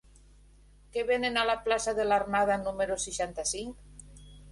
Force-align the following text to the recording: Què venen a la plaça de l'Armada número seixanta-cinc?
Què 0.95 1.01
venen 1.09 1.35
a 1.41 1.43
la 1.49 1.55
plaça 1.67 1.93
de 1.99 2.05
l'Armada 2.11 2.57
número 2.63 2.97
seixanta-cinc? 3.05 4.25